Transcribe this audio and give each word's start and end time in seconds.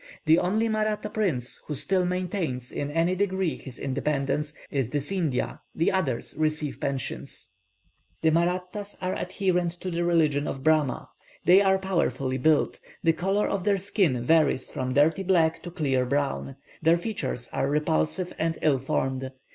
The 0.25 0.39
only 0.39 0.67
Mahratta 0.67 1.11
prince 1.13 1.61
who 1.67 1.75
still 1.75 2.07
maintains, 2.07 2.71
in 2.71 2.89
any 2.89 3.13
degree, 3.13 3.55
his 3.55 3.77
independence, 3.77 4.51
is 4.71 4.89
the 4.89 4.97
Scindiah; 4.97 5.59
the 5.75 5.91
others 5.91 6.33
receive 6.39 6.79
pensions. 6.81 7.49
The 8.23 8.31
Mahrattas 8.31 8.95
are 8.99 9.13
adherent 9.13 9.73
to 9.73 9.91
the 9.91 10.03
religion 10.03 10.47
of 10.47 10.63
Brahma. 10.63 11.07
They 11.45 11.61
are 11.61 11.77
powerfully 11.77 12.39
built; 12.39 12.79
the 13.03 13.13
colour 13.13 13.47
of 13.47 13.63
their 13.63 13.77
skin 13.77 14.25
varies 14.25 14.71
from 14.71 14.95
dirty 14.95 15.21
black 15.21 15.61
to 15.61 15.69
clear 15.69 16.03
brown; 16.07 16.55
their 16.81 16.97
features 16.97 17.47
are 17.53 17.69
repulsive 17.69 18.33
and 18.39 18.57
ill 18.63 18.79
formed. 18.79 19.31